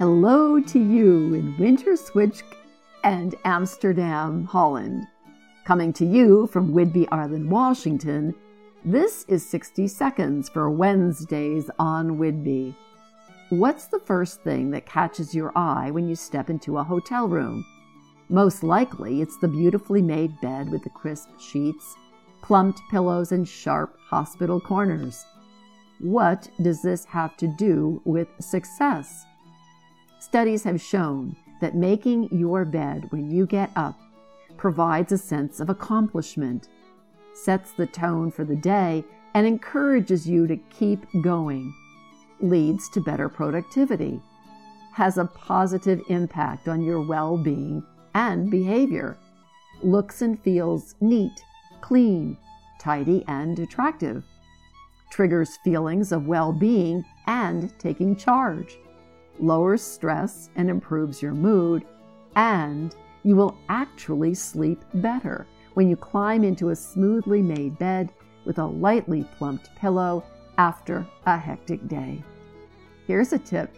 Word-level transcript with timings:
Hello 0.00 0.58
to 0.58 0.78
you 0.78 1.34
in 1.34 1.54
Winterswijk 1.56 2.42
and 3.04 3.34
Amsterdam, 3.44 4.46
Holland. 4.46 5.06
Coming 5.66 5.92
to 5.92 6.06
you 6.06 6.46
from 6.46 6.72
Whidbey 6.72 7.06
Island, 7.12 7.50
Washington, 7.50 8.34
this 8.82 9.26
is 9.28 9.46
60 9.46 9.86
Seconds 9.88 10.48
for 10.48 10.70
Wednesdays 10.70 11.70
on 11.78 12.16
Whidbey. 12.16 12.74
What's 13.50 13.88
the 13.88 13.98
first 13.98 14.40
thing 14.40 14.70
that 14.70 14.86
catches 14.86 15.34
your 15.34 15.52
eye 15.54 15.90
when 15.90 16.08
you 16.08 16.16
step 16.16 16.48
into 16.48 16.78
a 16.78 16.82
hotel 16.82 17.28
room? 17.28 17.62
Most 18.30 18.62
likely, 18.62 19.20
it's 19.20 19.36
the 19.36 19.48
beautifully 19.48 20.00
made 20.00 20.40
bed 20.40 20.70
with 20.70 20.82
the 20.82 20.88
crisp 20.88 21.28
sheets, 21.38 21.94
plumped 22.40 22.80
pillows, 22.90 23.32
and 23.32 23.46
sharp 23.46 23.98
hospital 24.08 24.62
corners. 24.62 25.26
What 25.98 26.48
does 26.62 26.80
this 26.80 27.04
have 27.04 27.36
to 27.36 27.54
do 27.58 28.00
with 28.06 28.28
success? 28.40 29.26
Studies 30.20 30.64
have 30.64 30.82
shown 30.82 31.34
that 31.62 31.74
making 31.74 32.28
your 32.30 32.66
bed 32.66 33.10
when 33.10 33.30
you 33.30 33.46
get 33.46 33.70
up 33.74 33.98
provides 34.58 35.12
a 35.12 35.18
sense 35.18 35.60
of 35.60 35.70
accomplishment, 35.70 36.68
sets 37.32 37.72
the 37.72 37.86
tone 37.86 38.30
for 38.30 38.44
the 38.44 38.54
day, 38.54 39.02
and 39.32 39.46
encourages 39.46 40.28
you 40.28 40.46
to 40.46 40.58
keep 40.68 41.06
going, 41.22 41.72
leads 42.38 42.90
to 42.90 43.00
better 43.00 43.30
productivity, 43.30 44.20
has 44.92 45.16
a 45.16 45.24
positive 45.24 46.02
impact 46.10 46.68
on 46.68 46.82
your 46.82 47.00
well 47.00 47.38
being 47.38 47.82
and 48.14 48.50
behavior, 48.50 49.16
looks 49.82 50.20
and 50.20 50.38
feels 50.42 50.96
neat, 51.00 51.42
clean, 51.80 52.36
tidy, 52.78 53.24
and 53.26 53.58
attractive, 53.58 54.22
triggers 55.10 55.56
feelings 55.64 56.12
of 56.12 56.26
well 56.26 56.52
being 56.52 57.02
and 57.26 57.72
taking 57.78 58.14
charge 58.14 58.76
lowers 59.42 59.82
stress 59.82 60.50
and 60.56 60.68
improves 60.68 61.22
your 61.22 61.34
mood, 61.34 61.84
and 62.36 62.94
you 63.22 63.36
will 63.36 63.56
actually 63.68 64.34
sleep 64.34 64.84
better 64.94 65.46
when 65.74 65.88
you 65.88 65.96
climb 65.96 66.44
into 66.44 66.70
a 66.70 66.76
smoothly 66.76 67.42
made 67.42 67.78
bed 67.78 68.12
with 68.44 68.58
a 68.58 68.66
lightly 68.66 69.26
plumped 69.36 69.74
pillow 69.76 70.24
after 70.58 71.06
a 71.26 71.38
hectic 71.38 71.86
day. 71.88 72.22
Here's 73.06 73.32
a 73.32 73.38
tip 73.38 73.76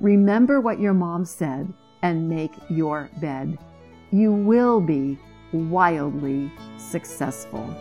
remember 0.00 0.60
what 0.60 0.78
your 0.78 0.94
mom 0.94 1.24
said 1.24 1.72
and 2.02 2.28
make 2.28 2.52
your 2.68 3.08
bed. 3.20 3.58
You 4.12 4.32
will 4.32 4.80
be 4.80 5.18
wildly 5.52 6.52
successful. 6.76 7.74